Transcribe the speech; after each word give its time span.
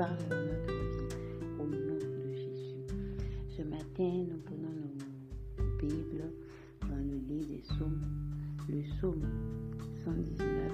gloire 0.00 0.16
l'honneur 0.30 0.66
te 0.66 0.72
revient 0.72 1.58
au 1.58 1.66
nom 1.66 1.98
de 1.98 2.32
Jésus. 2.32 2.86
Ce 3.54 3.62
matin, 3.62 4.24
nous 4.30 4.38
prenons 4.46 4.72
nos 4.72 5.76
Bibles 5.78 6.32
dans 6.88 6.96
le 6.96 7.18
livre 7.28 7.48
des 7.48 7.58
psaumes, 7.58 8.00
le 8.70 8.80
psaume 8.96 9.26
119 10.04 10.72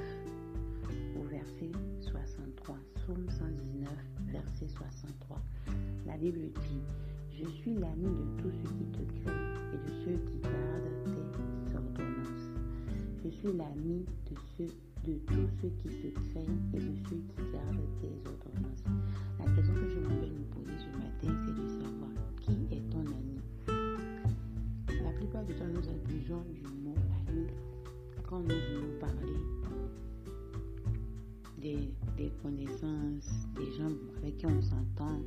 au 1.18 1.22
verset 1.24 1.72
63. 2.02 2.76
Psaume 2.94 3.26
119, 3.28 3.90
verset 4.30 4.68
63. 4.68 5.42
La 6.06 6.16
Bible 6.16 6.38
dit, 6.38 7.42
Je 7.42 7.48
suis 7.50 7.74
l'ami 7.74 8.04
de 8.04 8.42
tous 8.42 8.52
ceux 8.52 8.74
qui 8.78 8.84
te 8.92 9.02
craignent 9.22 9.74
et 9.74 9.90
de 9.90 10.04
ceux 10.04 10.18
qui 10.30 10.38
gardent 10.40 11.04
tes 11.04 11.76
ordonnances. 11.76 12.50
Je 13.24 13.30
suis 13.30 13.52
l'ami 13.56 14.04
de 14.30 14.36
ceux 14.56 14.72
de 15.06 15.12
tous 15.28 15.48
ceux 15.62 15.68
qui 15.68 15.88
te 15.88 16.20
craignent 16.30 16.58
et 16.74 16.78
de 16.78 16.96
ceux 17.08 17.16
qui 17.16 17.52
gardent 17.52 17.86
tes 18.00 18.28
ordonnances. 18.28 18.82
La 19.38 19.44
question 19.54 19.74
que 19.74 19.88
je 19.88 20.00
voulais 20.00 20.30
nous 20.30 20.44
poser 20.50 20.76
ce 20.78 20.90
matin, 20.98 21.38
c'est 21.44 21.54
de 21.54 21.68
savoir 21.68 22.10
qui 22.40 22.74
est 22.74 22.90
ton 22.90 23.00
ami. 23.00 23.40
La 25.04 25.12
plupart 25.12 25.44
du 25.44 25.54
temps, 25.54 25.66
nous 25.72 25.88
abusons 25.88 26.42
du 26.52 26.62
mot 26.82 26.94
ami 27.28 27.46
quand 28.28 28.40
nous 28.40 28.48
voulons 28.48 28.98
parler 28.98 29.38
des, 31.58 32.32
connaissances, 32.42 33.46
des 33.56 33.72
gens 33.78 33.92
avec 34.18 34.36
qui 34.38 34.46
on 34.46 34.60
s'entend. 34.60 35.20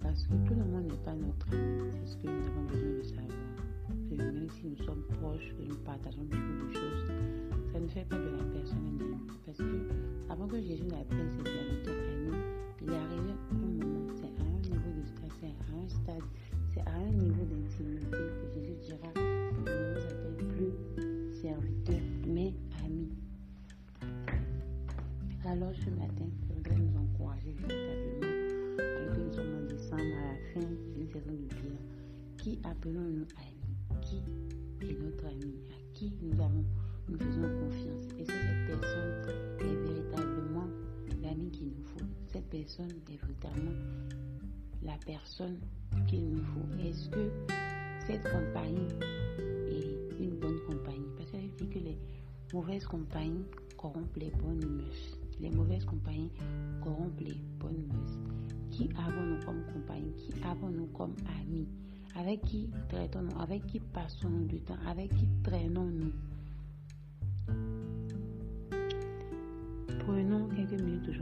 Parce 0.00 0.24
que 0.24 0.34
tout 0.48 0.54
le 0.54 0.64
monde 0.64 0.86
n'est 0.90 1.04
pas 1.04 1.14
notre 1.14 1.52
ami. 1.52 1.90
C'est 1.92 2.12
ce 2.12 2.16
que 2.16 2.26
nous 2.26 2.46
avons 2.48 2.64
besoin 2.64 2.98
de 2.98 3.02
savoir. 3.02 4.32
Même 4.32 4.48
si 4.50 4.66
nous 4.66 4.84
sommes 4.84 5.04
proches, 5.20 5.54
que 5.56 5.68
nous 5.68 5.76
partageons 5.84 6.24
beaucoup 6.24 6.68
de 6.68 6.72
choses, 6.72 7.39
ne 7.82 7.88
fait 7.88 8.04
pas 8.04 8.16
de 8.16 8.30
la 8.36 8.44
personne 8.52 8.86
ami. 8.86 9.16
Parce 9.46 9.58
que 9.58 9.88
avant 10.28 10.46
que 10.46 10.60
Jésus 10.60 10.84
n'appelle 10.84 11.28
ses 11.30 11.50
serviteurs 11.50 11.94
amis, 11.94 12.36
il 12.82 12.88
est 12.90 12.96
arrivé 12.96 13.32
un 13.50 13.54
moment, 13.54 14.06
c'est 14.14 14.26
à 14.26 14.44
un 14.44 14.60
niveau 14.60 14.90
de 15.00 15.06
stade, 15.06 15.32
c'est 15.40 15.46
à 15.46 15.76
un 15.76 15.88
stade, 15.88 16.28
c'est 16.72 16.80
à 16.80 16.94
un 16.94 17.10
niveau 17.10 17.44
d'intimité 17.44 18.10
que 18.10 18.60
Jésus 18.60 18.76
dira, 18.84 19.10
je 19.16 19.20
ne 19.20 19.94
vous 19.94 20.06
appelle 20.06 20.46
plus 20.48 20.72
serviteurs, 21.40 22.06
mais 22.26 22.54
amis. 22.84 23.12
Alors 25.46 25.74
ce 25.74 25.90
matin, 25.90 26.28
je 26.48 26.54
voudrais 26.54 26.76
nous 26.76 26.96
encourager 26.98 27.52
véritablement, 27.52 29.14
que 29.14 29.20
nous 29.20 29.32
sommes 29.32 29.54
en 29.54 29.66
décembre, 29.66 30.02
à 30.02 30.04
la 30.04 30.36
fin 30.52 30.68
d'une 30.94 31.08
saison 31.08 31.32
de 31.32 31.54
bilan, 31.54 31.80
qui 32.36 32.58
appelons-nous 32.64 33.26
amis? 33.38 34.00
Qui 34.02 34.16
est 34.86 34.98
notre 35.02 35.26
ami? 35.26 35.54
À 35.70 35.94
qui 35.94 36.12
nous 36.22 36.40
avons 36.40 36.64
nous 37.10 37.18
faisons 37.18 37.42
confiance. 37.42 38.04
Et 38.18 38.24
que 38.24 38.32
cette 38.32 38.66
personne 38.66 39.12
est 39.60 39.88
véritablement 39.88 40.68
l'ami 41.22 41.50
qu'il 41.50 41.68
nous 41.68 41.84
faut. 41.84 42.04
Cette 42.32 42.48
personne 42.48 42.90
est 42.90 43.10
véritablement 43.10 43.76
la 44.82 44.96
personne 45.04 45.58
qu'il 46.06 46.30
nous 46.30 46.42
faut. 46.42 46.82
Est-ce 46.82 47.08
que 47.10 47.30
cette 48.06 48.22
compagnie 48.22 48.88
est 49.70 50.22
une 50.22 50.38
bonne 50.38 50.60
compagnie? 50.66 51.08
Parce 51.16 51.30
qu'elle 51.30 51.50
dit 51.56 51.68
que 51.68 51.78
les 51.78 51.98
mauvaises 52.52 52.86
compagnies 52.86 53.44
corrompent 53.76 54.16
les 54.16 54.30
bonnes 54.30 54.64
mœurs. 54.64 55.18
Les 55.40 55.50
mauvaises 55.50 55.84
compagnies 55.84 56.30
corrompent 56.82 57.20
les 57.20 57.40
bonnes 57.58 57.86
mœurs. 57.88 58.18
Qui 58.70 58.88
avons-nous 58.96 59.44
comme 59.44 59.64
compagnie? 59.72 60.14
Qui 60.14 60.32
avons-nous 60.44 60.86
comme 60.86 61.14
amis? 61.40 61.66
Avec 62.16 62.42
qui 62.42 62.70
traitons-nous? 62.88 63.40
Avec 63.40 63.66
qui 63.66 63.80
passons-nous 63.80 64.46
du 64.46 64.60
temps? 64.60 64.78
Avec 64.86 65.14
qui 65.14 65.26
traînons-nous? 65.42 66.12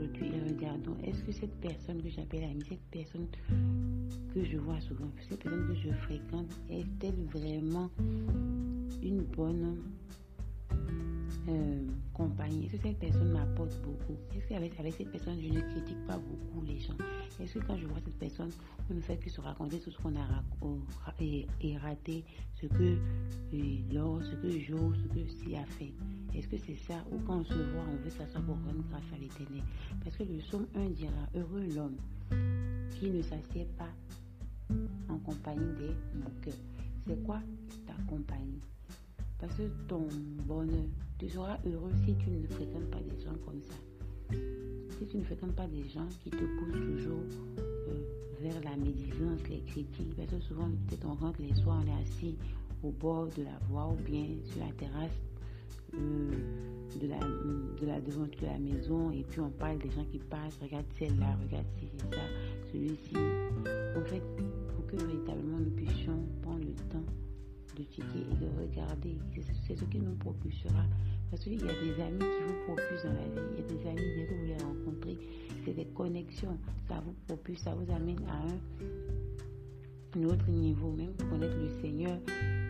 Aujourd'hui 0.09 0.31
et 0.35 0.49
regardons, 0.49 0.95
est-ce 1.03 1.23
que 1.23 1.31
cette 1.31 1.55
personne 1.59 2.01
que 2.01 2.09
j'appelle 2.09 2.43
amie, 2.43 2.63
cette 2.67 2.79
personne 2.91 3.27
que 4.33 4.43
je 4.43 4.57
vois 4.57 4.79
souvent, 4.81 5.09
cette 5.27 5.41
personne 5.43 5.67
que 5.67 5.75
je 5.75 5.93
fréquente, 6.03 6.47
est-elle 6.69 7.25
vraiment 7.31 7.89
une 9.01 9.21
bonne 9.35 9.77
euh, 11.49 11.85
compagnie? 12.13 12.65
Est-ce 12.65 12.77
que 12.77 12.87
cette 12.87 12.99
personne 12.99 13.31
m'apporte 13.31 13.75
beaucoup? 13.81 14.17
Est-ce 14.35 14.47
qu'avec 14.47 14.79
avec 14.79 14.93
cette 14.93 15.11
personne, 15.11 15.39
je 15.41 15.49
ne 15.49 15.61
critique 15.61 16.05
pas 16.07 16.17
beaucoup 16.17 16.65
les 16.65 16.79
gens? 16.79 16.97
Est-ce 17.39 17.53
que 17.53 17.65
quand 17.65 17.77
je 17.77 17.85
vois 17.85 17.99
cette 18.03 18.17
personne, 18.19 18.51
on 18.89 18.93
ne 18.93 19.01
fait 19.01 19.17
que 19.17 19.29
se 19.29 19.39
raconter 19.39 19.79
tout 19.79 19.91
ce 19.91 19.97
qu'on 19.97 20.15
a 20.15 20.43
et, 21.21 21.77
raté, 21.77 22.23
ce 22.55 22.67
que 22.67 22.97
l'or, 23.93 24.21
ce 24.23 24.35
que 24.35 24.59
Jo, 24.59 24.93
ce 24.93 25.13
que 25.13 25.27
Si 25.27 25.55
a 25.55 25.65
fait? 25.65 25.93
Est-ce 26.35 26.47
que 26.47 26.57
c'est 26.57 26.75
ça? 26.75 27.05
Ou 27.11 27.19
quand 27.19 27.37
on 27.39 27.43
se 27.43 27.53
voit, 27.53 27.83
on 27.89 27.95
veut 28.03 28.09
s'asseoir 28.09 28.43
pour 28.43 28.55
rendre 28.55 28.83
grâce 28.89 29.03
à 29.13 29.17
l'éternel 29.17 29.63
Parce 30.03 30.15
que 30.17 30.23
le 30.23 30.41
somme 30.41 30.67
1 30.75 30.89
dira 30.89 31.11
Heureux 31.35 31.65
l'homme 31.75 31.97
qui 32.99 33.09
ne 33.09 33.21
s'assied 33.21 33.67
pas 33.77 33.89
en 35.07 35.17
compagnie 35.19 35.73
des 35.77 35.95
moqueurs. 36.15 36.59
C'est 37.07 37.23
quoi 37.23 37.41
ta 37.87 37.93
compagnie? 38.07 38.61
Parce 39.39 39.55
que 39.55 39.63
ton 39.87 40.07
bonheur, 40.45 40.85
tu 41.17 41.29
seras 41.29 41.57
heureux 41.65 41.93
si 42.05 42.13
tu 42.15 42.29
ne 42.29 42.45
fréquentes 42.47 42.91
pas 42.91 42.99
des 42.99 43.23
gens 43.23 43.35
comme 43.45 43.61
ça. 43.61 44.35
Si 44.99 45.05
tu 45.05 45.17
ne 45.17 45.23
fréquentes 45.23 45.55
pas 45.55 45.67
des 45.67 45.87
gens 45.87 46.07
qui 46.21 46.29
te 46.29 46.35
poussent 46.35 46.73
toujours 46.73 47.23
euh, 47.57 47.93
vers 48.41 48.61
la 48.65 48.75
médisance, 48.75 49.39
les 49.49 49.61
critiques, 49.61 50.13
parce 50.17 50.29
que 50.29 50.39
souvent, 50.41 50.69
peut-être 50.87 51.07
on 51.07 51.13
rentre 51.13 51.41
les 51.41 51.53
soirs, 51.53 51.81
on 51.85 51.87
est 51.87 52.01
assis 52.01 52.35
au 52.83 52.91
bord 52.91 53.27
de 53.37 53.43
la 53.43 53.57
voie 53.69 53.87
ou 53.87 53.95
bien 54.03 54.25
sur 54.43 54.59
la 54.59 54.73
terrasse 54.73 55.17
euh, 55.93 56.31
de, 56.99 57.07
la, 57.07 57.17
de 57.17 57.85
la 57.85 58.01
devanture 58.01 58.41
de 58.41 58.45
la 58.47 58.59
maison 58.59 59.09
et 59.11 59.23
puis 59.23 59.39
on 59.39 59.49
parle 59.51 59.77
des 59.77 59.89
gens 59.89 60.03
qui 60.11 60.19
passent, 60.19 60.59
regarde 60.61 60.85
celle-là, 60.97 61.37
regarde 61.43 61.65
ci, 61.79 61.87
ça, 61.97 62.17
celui-ci. 62.73 63.15
En 63.15 64.03
fait, 64.03 64.21
pour 64.75 64.85
que 64.85 64.97
véritablement 64.97 65.59
nous 65.59 65.71
puissions 65.71 66.19
prendre 66.41 66.59
le 66.59 66.75
temps 66.91 67.05
de 67.77 67.83
checker 67.83 68.25
et 68.31 68.35
de 68.35 68.49
regarder, 68.59 69.17
c'est 69.65 69.77
ce 69.77 69.85
qui 69.85 69.99
nous 69.99 70.15
propulsera. 70.15 70.83
Parce 71.31 71.43
qu'il 71.43 71.53
y 71.53 71.69
a 71.69 71.73
des 71.73 72.01
amis 72.01 72.19
qui 72.19 72.43
vous 72.47 72.68
ça 76.31 77.01
vous 77.05 77.13
propulse, 77.27 77.61
ça 77.61 77.73
vous 77.73 77.91
amène 77.91 78.19
à 78.27 78.45
un, 80.17 80.23
autre 80.23 80.49
niveau, 80.49 80.91
même 80.91 81.13
pour 81.13 81.29
connaître 81.29 81.57
le 81.57 81.69
Seigneur, 81.81 82.17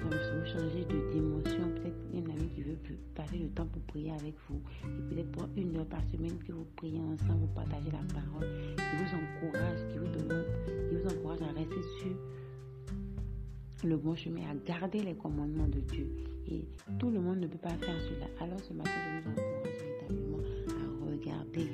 comme 0.02 0.12
vous 0.12 0.46
changez 0.46 0.86
de 0.86 1.12
dimension, 1.12 1.70
peut-être 1.76 1.98
un 2.14 2.30
ami 2.32 2.50
qui 2.50 2.62
veut 2.64 2.78
passer 3.16 3.38
le 3.38 3.50
temps 3.50 3.66
pour 3.66 3.82
prier 3.84 4.12
avec 4.12 4.36
vous, 4.50 4.62
et 4.86 5.02
peut-être 5.10 5.32
pour 5.32 5.48
une 5.56 5.78
heure 5.78 5.86
par 5.86 6.02
semaine 6.12 6.38
que 6.46 6.52
vous 6.52 6.66
priez 6.76 7.00
ensemble, 7.00 7.42
vous 7.42 7.54
partagez 7.56 7.92
la 7.92 8.04
parole, 8.14 8.48
qui 8.76 8.96
vous 8.98 9.16
encourage, 9.16 9.80
qui 9.92 9.98
vous 10.00 10.08
demande, 10.08 10.46
qui 10.90 10.96
vous 10.96 11.08
encourage 11.08 11.42
à 11.42 11.52
rester 11.58 11.82
sur 12.02 13.88
le 13.88 13.98
bon 13.98 14.16
chemin, 14.16 14.42
à 14.52 14.56
garder 14.66 15.02
les 15.04 15.16
commandements 15.16 15.68
de 15.68 15.80
Dieu. 15.80 16.10
Et 16.48 16.66
tout 16.98 17.10
le 17.10 17.20
monde 17.20 17.40
ne 17.40 17.48
peut 17.48 17.58
pas 17.58 17.70
faire 17.70 17.96
cela. 18.02 18.26
Alors 18.42 18.60
ce 18.60 18.74
matin, 18.74 18.92
je 19.24 19.30
nous 19.30 19.36
encourage 19.38 19.78
véritablement 19.80 20.40
à 20.68 21.12
regarder 21.12 21.68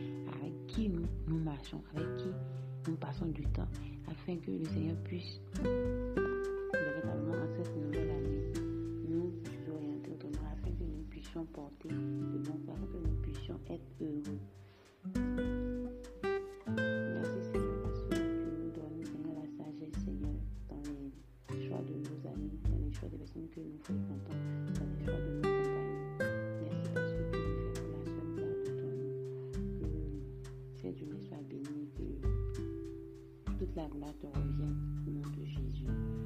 nous, 1.72 1.80
nous 1.80 1.84
avec 1.96 2.18
qui 2.18 2.30
nous 2.90 2.98
passons 2.98 3.25
du 3.28 3.44
temps, 3.44 3.68
afin 4.10 4.38
que 4.38 4.52
le 4.52 4.66
Seigneur 4.66 4.96
puisse 5.04 5.40
véritablement 6.74 7.34
en 7.34 7.48
cette 7.56 7.75
nouvelle 7.75 8.10
année 8.10 8.54
nous 9.07 9.31
orienter 9.74 10.12
autrement, 10.12 10.48
afin 10.52 10.72
que 10.72 10.84
nous 10.84 11.04
puissions 11.10 11.46
porter 11.46 11.90
de 11.90 12.38
bons 12.40 12.60
afin 12.68 12.86
que 12.86 12.98
nous 13.07 13.16
puissions 13.22 13.60
être 13.69 13.86
heureux. 14.02 14.40
des 23.10 23.18
personnes 23.18 23.48
que 23.50 23.60
nous 23.60 23.78
fréquentons, 23.84 24.34
dans 24.34 24.40
les 24.40 24.57
choix 24.57 24.69
de 24.69 24.80
nos 24.80 24.84
l'âme-là 33.75 34.07
te 34.22 34.27
revienne 34.27 35.04
au 35.06 35.12
nom 35.12 35.30
de 35.38 35.45
Jésus. 35.45 36.25